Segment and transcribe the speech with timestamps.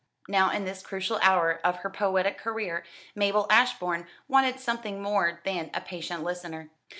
[0.27, 5.69] Now, in this crucial hour of her poetic career, Mabel Ashbourne wanted something more than
[5.75, 6.71] a patient listener.